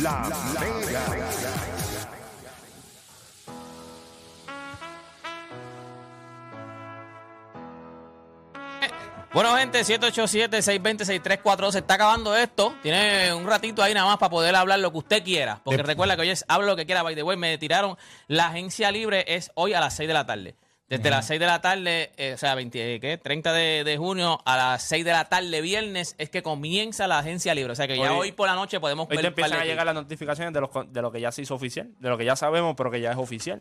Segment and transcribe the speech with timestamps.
[0.03, 1.07] La, Mega.
[9.37, 11.73] Bueno, gente, 787-620-6342.
[11.73, 12.75] Se está acabando esto.
[12.83, 15.61] Tiene un ratito ahí nada más para poder hablar lo que usted quiera.
[15.62, 17.03] Porque recuerda que hoy es hablo lo que quiera.
[17.03, 17.98] By the way, me tiraron.
[18.29, 20.55] La agencia libre es hoy a las 6 de la tarde.
[20.89, 23.19] Desde las 6 de la tarde, eh, o sea, 20, ¿qué?
[23.19, 27.19] 30 de, de junio a las 6 de la tarde, viernes, es que comienza la
[27.19, 27.73] agencia libre.
[27.73, 29.62] O sea que ya Hoy- hoy por la noche podemos Hoy ver par empiezan de
[29.64, 32.17] a llegar las notificaciones de, los, de lo que ya se hizo oficial, de lo
[32.17, 33.61] que ya sabemos, pero que ya es oficial.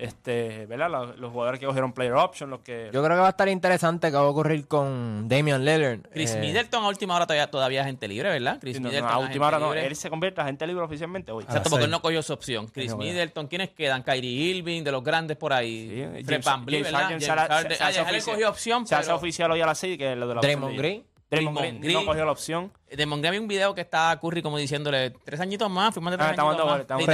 [0.00, 0.90] Este, ¿verdad?
[0.90, 2.90] Los, los jugadores que cogieron player option, los que...
[2.92, 6.00] Yo creo que va a estar interesante qué va a ocurrir con Damian Lillard.
[6.12, 8.58] Chris Eh, Middleton a última hora todavía, todavía es gente libre, ¿verdad?
[8.60, 10.82] Chris Sí, no, no, Middleton a última hora no, él se convierte en agente libre
[10.84, 11.44] oficialmente hoy.
[11.44, 12.66] Exacto, las porque él no cogió su opción.
[12.68, 14.02] Chris Middleton, ¿quiénes quedan?
[14.02, 15.90] Kyrie Irving, de los grandes por ahí.
[15.90, 17.00] Sí, Fred James- VanVleet, James ¿verdad?
[17.02, 17.76] Harden se James Harden.
[17.76, 18.34] se Ah, hace oficial.
[18.34, 20.78] cogió opción, Se hace oficial hoy a las 6 que es lo de la Draymond
[20.78, 21.04] Green.
[21.30, 22.06] Draymond Draymond Green no Green.
[22.06, 22.72] cogió la opción.
[22.90, 26.30] de Montgomery un video que está Curry como diciéndole tres añitos más, fuimos de tres
[26.36, 26.66] Ah, añitos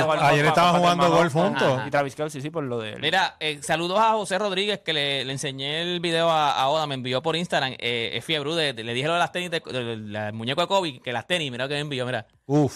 [0.06, 0.22] más.
[0.22, 1.82] Ayer estaban jugando golf juntos.
[1.86, 2.96] Y Travis Kelsey, sí, por lo de...
[2.96, 6.86] Mira, eh, saludos a José Rodríguez que le, le enseñé el video a, a Oda,
[6.86, 7.74] me envió por Instagram.
[7.78, 10.28] Eh, es fiebre, de- de- le dije lo de las tenis, de, de- de- la-
[10.28, 12.26] el muñeco de Kobe, que las tenis, mira que me envió, mira.
[12.46, 12.74] Uf,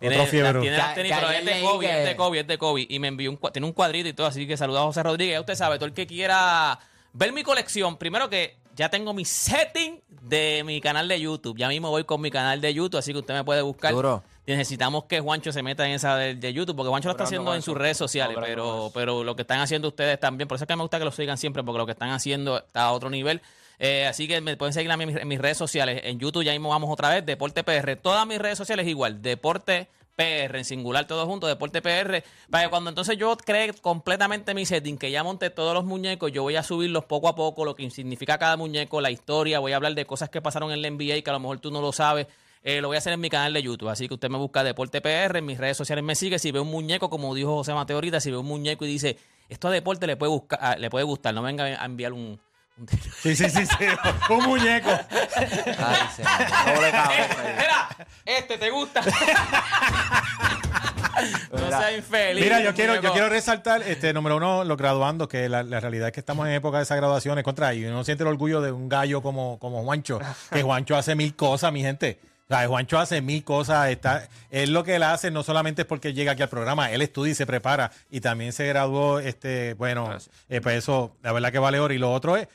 [0.00, 0.60] Tiene, otro fiebre.
[0.62, 2.86] tiene las tenis, pero es de Kobe, que- es de Kobe, es de Kobe.
[2.88, 5.34] Y me envió un, tiene un cuadrito y todo, así que saludos a José Rodríguez.
[5.34, 6.76] Ya usted sabe, todo el que quiera
[7.12, 11.56] ver mi colección, primero que ya tengo mi setting de mi canal de YouTube.
[11.56, 13.92] Ya mismo voy con mi canal de YouTube, así que usted me puede buscar.
[13.92, 14.22] Duro.
[14.46, 17.54] Necesitamos que Juancho se meta en esa de, de YouTube, porque Juancho lo está haciendo
[17.54, 20.68] en sus redes sociales, pero, pero lo que están haciendo ustedes también, por eso es
[20.68, 23.08] que me gusta que lo sigan siempre, porque lo que están haciendo está a otro
[23.08, 23.40] nivel.
[23.78, 26.00] Eh, así que me pueden seguir a mí en mis, en mis redes sociales.
[26.04, 27.96] En YouTube ya mismo vamos otra vez, Deporte PR.
[27.96, 32.22] Todas mis redes sociales igual, Deporte PR, en singular, todos juntos, Deporte PR.
[32.50, 36.30] Para que cuando entonces yo cree completamente mi setting, que ya monté todos los muñecos,
[36.32, 39.72] yo voy a subirlos poco a poco, lo que significa cada muñeco, la historia, voy
[39.72, 41.80] a hablar de cosas que pasaron en la NBA que a lo mejor tú no
[41.80, 42.26] lo sabes.
[42.64, 44.62] Eh, lo voy a hacer en mi canal de YouTube, así que usted me busca
[44.62, 46.38] Deporte PR, en mis redes sociales me sigue.
[46.38, 49.18] Si ve un muñeco, como dijo José Mateo ahorita, si ve un muñeco y dice,
[49.48, 52.38] esto a Deporte le puede, buscar, ah, le puede gustar, no venga a enviar un...
[53.22, 53.84] Sí, sí, sí, sí.
[54.30, 54.90] Un muñeco.
[54.90, 56.32] Ay, señor.
[56.74, 57.54] Doble cabeza ahí.
[57.58, 57.88] Mira,
[58.24, 59.02] este te gusta.
[61.52, 62.42] no sea infeliz.
[62.42, 66.08] Mira, yo quiero, yo quiero resaltar, este, número uno, los graduandos, que la, la realidad
[66.08, 68.72] es que estamos en época de esas graduaciones contra y uno siente el orgullo de
[68.72, 72.18] un gallo como, como Juancho, que Juancho hace mil cosas, mi gente.
[72.48, 75.88] O sea, Juancho hace mil cosas, está, él lo que él hace no solamente es
[75.88, 79.74] porque llega aquí al programa, él estudia y se prepara y también se graduó, este,
[79.74, 80.10] bueno,
[80.48, 81.94] eh, pues eso, la verdad que vale oro.
[81.94, 82.48] Y lo otro es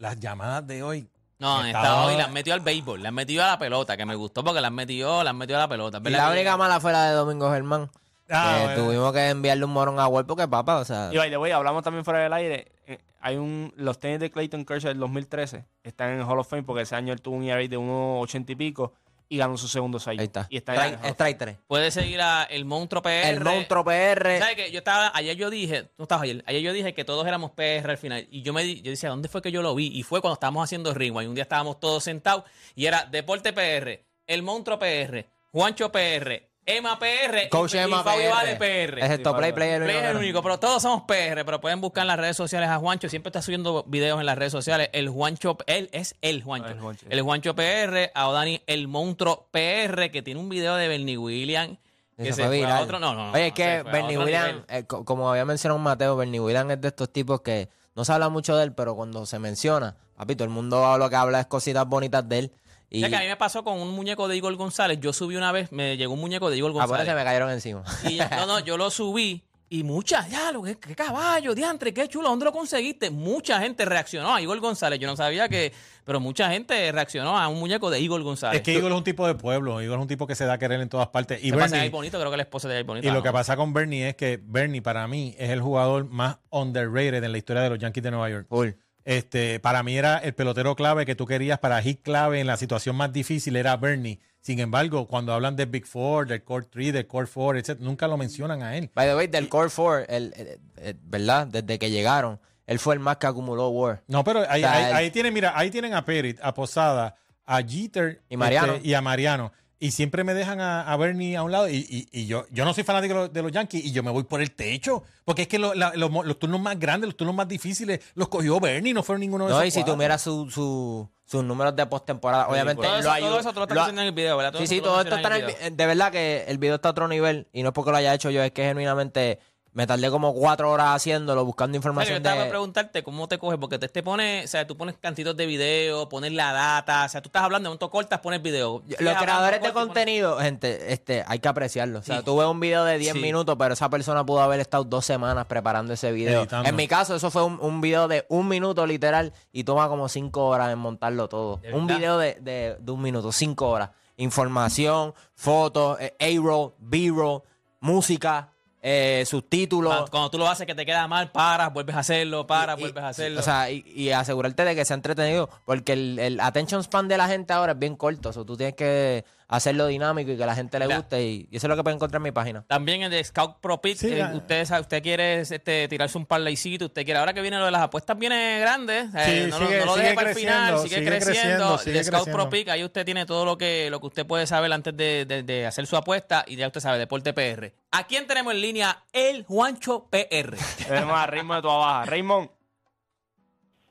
[0.00, 1.08] las llamadas de hoy.
[1.38, 4.14] No, han estado hoy, las metió al béisbol, las metió a la pelota, que me
[4.14, 5.98] gustó porque las metió, las metió a la pelota.
[5.98, 7.88] Y ¿verdad la única mala fue la de Domingo Germán.
[8.28, 8.84] Ah, que bueno.
[8.84, 11.10] tuvimos que enviarle un morón a Wall porque papá, o sea.
[11.12, 12.72] Y by the way, hablamos también fuera del aire.
[12.86, 16.48] eh, hay un los tenis de Clayton Kershaw del 2013 están en el Hall of
[16.48, 18.94] Fame porque ese año él tuvo un ERA de 1.80 y pico
[19.32, 20.18] y ganó su segundo seis.
[20.18, 20.46] Ahí está.
[20.50, 21.12] Y está en el Strike- Hall of Fame.
[21.12, 21.56] Strike 3.
[21.68, 23.28] Puede seguir a el monstruo PR.
[23.30, 24.38] El monstruo PR.
[24.40, 24.70] ¿Sabes qué?
[24.72, 27.90] Yo estaba, ayer yo dije, tú estabas ayer, ayer yo dije que todos éramos PR
[27.92, 28.26] al final.
[28.30, 29.86] Y yo me di- yo decía, ¿dónde fue que yo lo vi?
[29.94, 31.28] Y fue cuando estábamos haciendo Rewind.
[31.28, 32.44] Un día estábamos todos sentados
[32.74, 38.04] y era Deporte PR, el monstruo PR, Juancho PR, Emma PR Coach y, Emma y
[38.04, 38.30] Fabi PR.
[38.30, 38.98] Vale PR.
[39.04, 39.82] Es el top play player.
[39.82, 42.68] Play es el único, pero todos somos PR, pero pueden buscar en las redes sociales
[42.68, 44.88] a Juancho, siempre está subiendo videos en las redes sociales.
[44.92, 46.68] El Juancho, él es el Juancho.
[46.68, 47.06] El Juancho.
[47.08, 51.78] El Juancho PR, a Odani el monstruo PR, que tiene un video de Bernie Williams.
[52.16, 52.82] Que se fue fue a viral.
[52.82, 55.78] otro, no, no, no, Oye, no, es que Bernie Williams, eh, co- como había mencionado
[55.78, 58.94] Mateo, Bernie Williams es de estos tipos que no se habla mucho de él, pero
[58.94, 62.52] cuando se menciona, papi, todo el mundo lo que habla es cositas bonitas de él.
[62.90, 64.98] Y, O sea, que a mí me pasó con un muñeco de Igor González.
[65.00, 67.08] Yo subí una vez, me llegó un muñeco de Igor ah, por González.
[67.08, 67.84] eso me cayeron encima.
[68.04, 71.94] Y yo, no, no, yo lo subí y muchas, ya, lo que qué caballo, diantre,
[71.94, 73.08] qué chulo, ¿dónde lo conseguiste?
[73.08, 74.98] Mucha gente reaccionó a Igor González.
[74.98, 75.72] Yo no sabía que,
[76.04, 78.56] pero mucha gente reaccionó a un muñeco de Igor González.
[78.56, 80.54] Es que Igor es un tipo de pueblo, Igor es un tipo que se da
[80.54, 81.38] a querer en todas partes.
[81.40, 82.18] Y ¿Qué pasa Bernie, ahí bonito?
[82.18, 83.06] Creo que la esposa de ahí bonito.
[83.06, 86.38] Y lo que pasa con Bernie es que Bernie para mí es el jugador más
[86.50, 88.46] underrated en la historia de los Yankees de Nueva York.
[88.48, 88.70] Full.
[89.10, 92.56] Este, para mí era el pelotero clave que tú querías para hit clave en la
[92.56, 94.20] situación más difícil era Bernie.
[94.40, 98.06] Sin embargo, cuando hablan de Big Four, del Core 3, del Core 4, etc., nunca
[98.06, 98.88] lo mencionan a él.
[98.94, 101.48] By the way, del Core 4, el, el- el- ¿verdad?
[101.48, 104.00] Desde que llegaron, él fue el más que acumuló War.
[104.06, 107.16] No, pero ahí, O sea, ahí- ahí tienen, mira, ahí tienen a Perit, a Posada,
[107.44, 108.74] a Jeter Y Mariano.
[108.74, 109.52] este, y a Mariano.
[109.82, 111.66] Y siempre me dejan a, a Bernie a un lado.
[111.68, 114.02] Y, y- y yo, yo no soy fanático de los, de los Yankees y yo
[114.02, 115.02] me voy por el techo.
[115.24, 117.98] Porque es que lo- la- los, mo- los turnos más grandes, los turnos más difíciles,
[118.14, 119.68] los cogió Bernie, no fueron ninguno de No, esos.
[119.68, 123.12] y si tú miras su, su- sus números de postemporada, obviamente todo, lo eso, todo
[123.14, 124.58] ayudó- eso tú lo estás lo- haciendo en el video, ¿verdad?
[124.58, 126.90] Sí, sí, todo esto está en el, vi- De verdad que el video está a
[126.90, 129.38] otro nivel y no es porque lo haya hecho yo, es que genuinamente
[129.72, 132.50] me tardé como cuatro horas haciéndolo, buscando yo información estaba por de...
[132.50, 136.08] preguntarte cómo te coges, porque te, te pone, o sea, tú pones cantitos de video,
[136.08, 138.82] pones la data, o sea, tú estás hablando, de un cortas, pones video.
[138.98, 142.00] Los creadores de pones- contenido, gente, este, hay que apreciarlo.
[142.00, 142.24] O sea, Sí.
[142.24, 143.20] tú ves un video de 10 Sí.
[143.20, 146.40] minutos, pero esa persona pudo haber estado dos semanas preparando ese video.
[146.40, 146.68] Editando.
[146.68, 150.08] En mi caso, eso fue un, un video de un minuto literal y toma como
[150.08, 151.58] cinco horas en montarlo todo.
[151.58, 153.90] ¿De Un video de, de- de un minuto, cinco horas.
[154.16, 157.42] Información, fotos, eh, A-roll, B-roll,
[157.80, 158.50] música,
[158.82, 159.92] eh, subtítulos.
[159.92, 162.82] Cuando, cuando tú lo haces que te queda mal, paras, vuelves a hacerlo, paras, Y-
[162.82, 163.40] vuelves a hacerlo.
[163.40, 167.16] O sea, y, y asegurarte de que sea entretenido, porque el, el attention span de
[167.18, 168.30] la gente ahora es bien corto.
[168.30, 171.22] O sea, tú tienes que hacerlo dinámico y que a la gente le guste.
[171.22, 172.64] Y, y eso es lo que pueden encontrar en mi página.
[172.68, 176.86] También el de Scout Pro Pick, Sí, eh, usted, usted quiere este, tirarse un parlaycito,
[176.86, 179.66] usted quiere, ahora que viene lo de las apuestas viene grande, eh, Sí, no, lo-
[179.66, 181.30] sigue- no lo sigue deje para el final, sigue, sigue creciendo.
[181.32, 182.42] creciendo, El sigue Scout creciendo.
[182.42, 185.24] Pro Pick, ahí usted tiene todo lo que, lo que usted puede saber antes de,
[185.26, 187.72] de- de hacer su apuesta y ya usted sabe, Deporte PR.
[187.90, 189.02] ¿A quién tenemos en línea?
[189.12, 190.56] El Juancho PR.
[190.86, 192.04] Tenemos a ritmo de tu baja.
[192.06, 192.48] Raymond,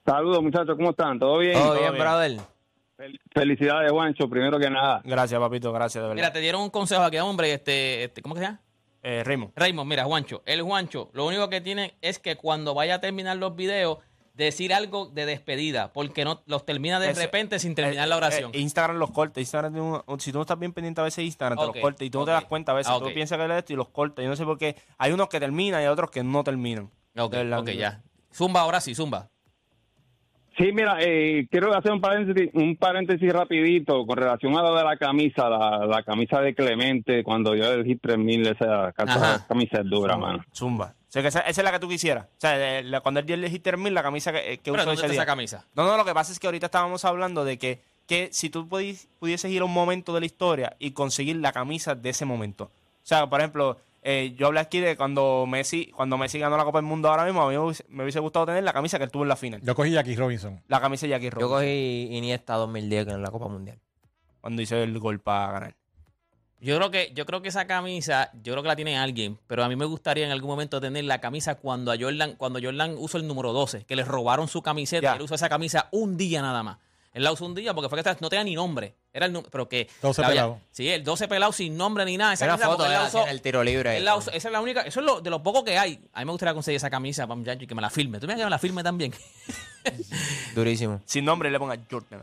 [0.06, 1.20] Saludos muchachos, ¿cómo están?
[1.20, 1.54] ¿Todo bien?
[1.54, 2.04] Todo todo bien, bien.
[2.04, 2.38] brother.
[3.00, 5.02] Fel- Felicidades, Juancho, primero que nada.
[5.06, 6.16] gracias, papito, gracias, de verdad.
[6.16, 8.62] Mira, te dieron un consejo aquí, hombre, este, este ¿cómo que se llama?
[9.02, 12.96] Eh, Raymond, Raymond, mira, Juancho, el Juancho, lo único que tiene es que cuando vaya
[12.96, 14.00] a terminar los videos,
[14.34, 18.52] decir algo de despedida, porque no los termina de repente sin terminar eh, la oración.
[18.54, 19.40] eh, Instagram los corta.
[19.40, 22.04] Instagram tiene un- si tú no estás bien pendiente a veces Instagram, te los corta
[22.04, 22.92] y tú no te das cuenta a veces.
[22.94, 23.00] Ah.
[23.00, 24.22] Tú piensas que es esto y los corta.
[24.22, 24.76] Yo no sé por qué.
[24.98, 26.90] Hay unos que terminan y hay otros que no terminan.
[27.18, 28.02] ok, ok, ya.
[28.34, 29.30] Zumba, ahora sí, zumba.
[30.60, 34.84] Sí, mira, eh, quiero hacer un paréntesis, un paréntesis rapidito con relación a lo de
[34.84, 39.90] la camisa, la, la camisa de Clemente, cuando yo elegí 3000, esa, esa camisa es
[39.90, 40.44] dura, mano.
[40.54, 40.94] Zumba.
[41.08, 42.26] O sea, que esa, esa es la que tú quisieras.
[42.26, 44.86] O sea, de- la- cuando el día elegiste mil, la camisa que, que Pero usó
[44.88, 45.22] ¿dónde ese día.
[45.22, 45.66] esa camisa?
[45.76, 48.68] No, no, lo que pasa es que ahorita estábamos hablando de que, que si tú
[48.68, 52.26] pudis- pudieses ir a un momento de la historia y conseguir la camisa de ese
[52.26, 52.66] momento.
[52.66, 52.70] O
[53.10, 56.78] sea, por ejemplo, eh, yo hablé aquí de cuando Messi, cuando Messi ganó la Copa
[56.78, 59.04] del Mundo ahora mismo, a mí me hubiese, me hubiese gustado tener la camisa que
[59.04, 59.62] él tuvo en la final.
[59.62, 60.62] Yo cogí Jackie Robinson.
[60.68, 63.80] La camisa de Jackie Yo Robinson, cogí Iniesta 2010 en la Copa Mundial.
[64.42, 65.76] cuando hizo el gol para ganar.
[66.62, 69.64] Yo creo que yo creo que esa camisa, yo creo que la tiene alguien, pero
[69.64, 72.96] a mí me gustaría en algún momento tener la camisa cuando a Jordan, cuando Jordan
[72.98, 76.18] usó el número 12, que le robaron su camiseta, y él usó esa camisa un
[76.18, 76.78] día nada más.
[77.14, 78.94] Él la usó un día porque fue que no tenía ni nombre.
[79.12, 80.60] Era el pero que 12 la había- pelado.
[80.72, 82.34] Sí, el 12 pelado sin nombre ni nada.
[82.34, 83.98] Esa camisa foto él la usó- en el tiro libre.
[83.98, 86.00] él la usó- esa es la única, eso es lo, de lo poco que hay.
[86.14, 88.20] A mí me gustaría conseguir esa camisa para muchacho y que me la firme.
[88.20, 89.12] ¿Tú me que me la firme también?
[90.56, 91.02] Durísimo.
[91.06, 92.22] Sin nombre le ponga Jordan.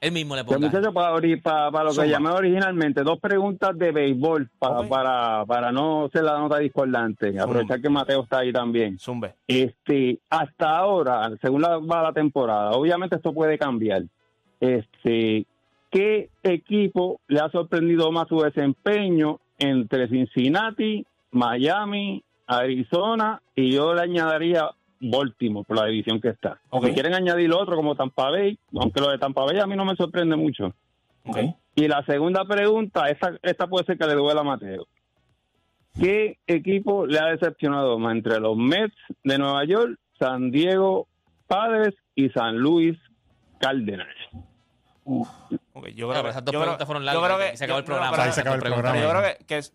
[0.00, 0.60] Él mismo le ponga.
[0.60, 1.10] muchachos, para,
[1.42, 2.06] para, para lo que Zumba.
[2.06, 4.88] llamé originalmente, dos preguntas de béisbol para, Ok.
[4.88, 7.36] para, para no ser la nota discordante.
[7.40, 8.96] Aprovechar que Mateo está ahí también.
[9.00, 9.34] Zumbe.
[9.48, 14.02] Este, hasta ahora, según la, va la temporada, obviamente esto puede cambiar.
[14.60, 15.46] Este,
[15.90, 24.02] ¿qué equipo le ha sorprendido más su desempeño entre Cincinnati, Miami, Arizona y yo le
[24.02, 26.60] añadiría Baltimore por la división que está?
[26.82, 29.84] Si quieren añadir otro como Tampa Bay, aunque lo de Tampa Bay a mí no
[29.84, 30.74] me sorprende mucho.
[31.26, 31.38] Ok.
[31.74, 34.86] Y la segunda pregunta, esta, esta puede ser que le duela a Mateo.
[36.00, 41.06] ¿Qué equipo le ha decepcionado más entre los Mets de Nueva York, San Diego
[41.46, 42.96] Padres y San Luis
[43.60, 44.08] Cárdenas?
[45.72, 47.24] Ok, yo Bueno, creo esas dos yo creo- preguntas fueron yo largas.
[47.24, 48.22] creo que- y se acabó el yo- programa.
[48.24, 49.00] Ahí se acabó el programa.
[49.00, 49.72] Yo creo que, que es-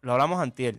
[0.00, 0.76] lo hablamos antier.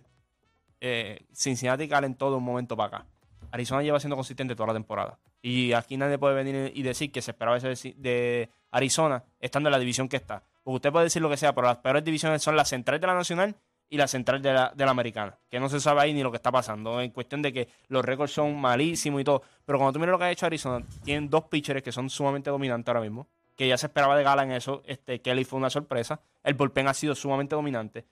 [0.82, 3.06] Eh, Cincinnati calentó de un momento para acá.
[3.52, 5.18] Arizona lleva siendo consistente toda la temporada.
[5.42, 9.70] Y aquí nadie puede venir y decir que se esperaba eso de, de Arizona estando
[9.70, 10.44] en la división que está.
[10.64, 13.08] Porque usted puede decir lo que sea, pero las peores divisiones son la central de
[13.08, 13.56] la nacional
[13.90, 15.38] y la central de la, de la americana.
[15.50, 17.02] Que no se sabe ahí ni lo que está pasando.
[17.02, 19.42] En cuestión de que los récords son malísimos y todo.
[19.66, 22.50] Pero cuando tú miras lo que ha hecho Arizona, tienen dos pitchers que son sumamente
[22.50, 23.28] dominantes ahora mismo.
[23.60, 24.84] Que ya se esperaba de Gala en eso.
[24.86, 26.22] Este, Kelly fue una sorpresa.
[26.46, 28.06] El bullpen ha sido sumamente dominante.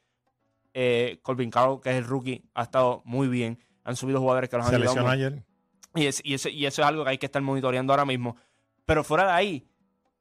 [0.74, 3.58] Eh, Colvin Carroll, que es el rookie, ha estado muy bien.
[3.86, 5.13] Han subido jugadores que los han Se ayudado lesionó mucho.
[5.16, 5.44] ayer.
[5.96, 8.36] Y, es- y eso, y eso es algo que hay que estar monitoreando ahora mismo.
[8.86, 9.68] Pero fuera de ahí,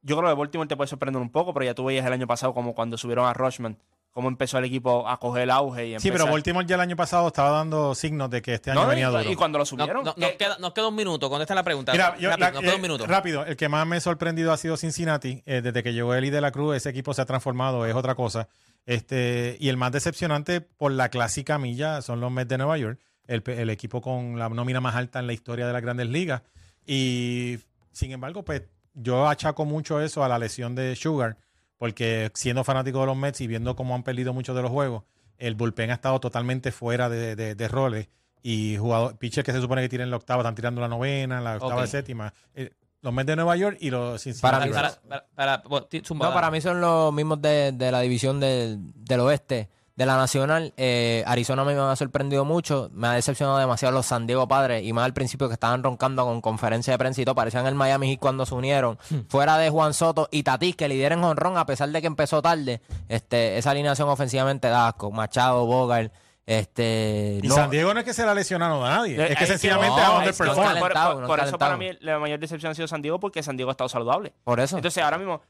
[0.01, 2.25] yo creo que Baltimore te puede sorprender un poco, pero ya tú veías el año
[2.25, 3.77] pasado como cuando subieron a Rushman,
[4.17, 5.85] cómo empezó el equipo a coger el auge.
[5.89, 8.81] Y Sí, pero Baltimore ya el año pasado estaba dando signos de que este año
[8.81, 9.31] No, venía y, duro.
[9.31, 11.29] y cuando lo subieron, no- nos, queda, nos queda un minuto.
[11.29, 11.91] Contesta la pregunta.
[11.91, 13.05] Mira, yo- rápido, la- nos queda eh, un minuto.
[13.05, 15.43] rápido, el que más me ha sorprendido ha sido Cincinnati.
[15.45, 18.15] Eh, desde que llegó Eli de la Cruz, ese equipo se ha transformado, es otra
[18.15, 18.47] cosa.
[18.87, 22.99] Este, y el más decepcionante por la clásica milla son los Mets de Nueva York,
[23.27, 26.09] el, pe- el equipo con la nómina más alta en la historia de las grandes
[26.09, 26.41] ligas.
[26.87, 27.59] Y
[27.91, 28.63] sin embargo, pues
[28.95, 31.37] yo achaco mucho eso a la lesión de Sugar,
[31.77, 35.03] porque siendo fanático de los Mets y viendo cómo han perdido muchos de los juegos,
[35.37, 38.09] el bullpen ha estado totalmente fuera de, de- de roles.
[38.43, 41.55] Y jugadores, pitchers que se supone que tienen la octava, están tirando la novena, la
[41.57, 41.87] octava, Ok.
[41.87, 42.33] séptima.
[42.55, 44.89] Eh, los Mets de Nueva York y los Cincinnati Para.
[44.99, 49.19] Para, para, para- No, para mí son los mismos de, de la división del, del
[49.19, 49.69] oeste.
[49.97, 52.89] De la nacional, eh, Arizona me ha sorprendido mucho.
[52.93, 54.83] Me ha decepcionado demasiado los San Diego Padres.
[54.85, 57.33] Y más al principio que estaban roncando con conferencia de prensa y todo.
[57.33, 58.99] Parecían el Miami Heat cuando se unieron.
[59.27, 62.79] Fuera de Juan Soto y Tatis, que lideren honrón a pesar de que empezó tarde.
[63.09, 65.09] Este, esa alineación ofensivamente da asco.
[65.11, 66.13] Machado, Bogart.
[66.45, 69.15] Este, Y no- San Diego no es que sea la lesionado a nadie.
[69.15, 72.19] Eh, es que es que sencillamente no, es Por, por- por- eso para mí la
[72.19, 74.31] mayor decepción ha sido San Diego porque San Diego ha estado saludable.
[74.43, 74.77] Por eso.
[74.77, 75.41] Entonces ahora mismo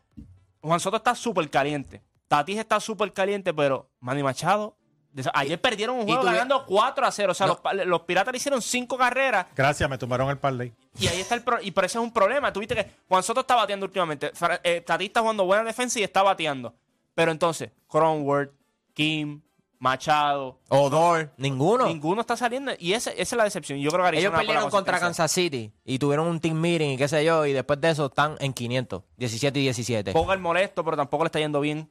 [0.61, 2.01] Juan Soto está súper caliente.
[2.27, 4.75] Tatis está súper caliente, pero Manny Machado...
[5.33, 7.31] Ayer perdieron un juego tuvi- ganando 4 a 0.
[7.31, 7.59] O sea, No.
[7.85, 10.71] los, Piratas le hicieron 5 carreras Gracias, me tumbaron el parlay.
[10.99, 12.53] y ahí está el pro- y por eso es un problema.
[12.53, 14.31] Tuviste que Juan Soto está bateando últimamente.
[14.63, 16.75] Eh, Tatis está jugando buena defensa y está bateando.
[17.15, 18.51] Pero entonces, Cronworth,
[18.93, 19.41] Kim,
[19.79, 21.87] Machado, Odor, ninguno.
[21.87, 22.73] ninguno está saliendo.
[22.77, 23.79] Y esa, esa es la decepción.
[23.79, 24.99] Yo creo que Arizona Ellos perdieron contra.
[24.99, 28.07] Kansas City y tuvieron un team meeting y qué sé yo, y después de eso
[28.07, 30.11] están en 500, 17 y 17.
[30.13, 31.89] Bogart molesto, pero tampoco le está yendo bien.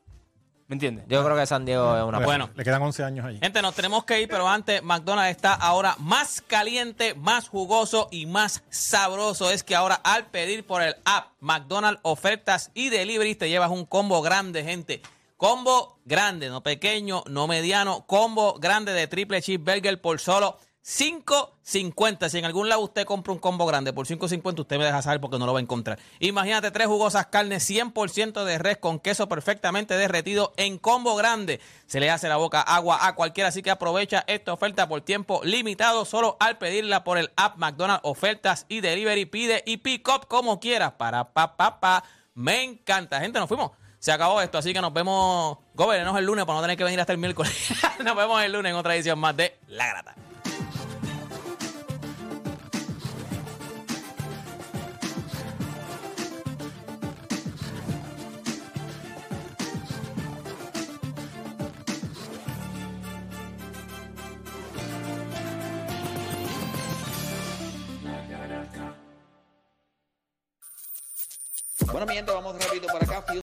[0.68, 1.04] ¿Me entiendes?
[1.08, 2.50] Yo creo que San Diego es una Le- Bueno.
[2.56, 3.38] Le quedan 11 años allí.
[3.38, 8.26] Gente, nos tenemos que ir, pero antes McDonald's está ahora más caliente, más jugoso y
[8.26, 9.50] más sabroso.
[9.50, 13.84] Es que ahora al pedir por el app McDonald's ofertas y delivery te llevas un
[13.86, 15.02] combo grande, gente.
[15.36, 22.28] Combo grande, no pequeño, no mediano, combo grande de triple cheeseburger por solo 5.50.
[22.28, 25.20] Si en algún lado usted compra un combo grande por 5.50, usted me deja saber
[25.20, 25.98] porque no lo va a encontrar.
[26.20, 31.60] Imagínate tres jugosas carnes 100% de res con queso perfectamente derretido en combo grande.
[31.86, 35.40] Se le hace la boca agua a cualquiera, así que aprovecha esta oferta por tiempo
[35.42, 39.26] limitado solo al pedirla por el app McDonald's ofertas y delivery.
[39.26, 40.92] Pide y pick up como quieras.
[40.92, 42.04] Para pa pa.
[42.34, 43.18] Me encanta.
[43.18, 43.72] Gente, nos fuimos.
[43.98, 45.58] Se acabó esto, así que nos vemos.
[45.74, 47.52] Gobernenos el lunes para no tener que venir hasta el miércoles.
[48.04, 50.14] nos vemos el lunes en otra edición más de La Grata.
[71.96, 73.32] Bueno, mi gente, vamos rapidito para acá.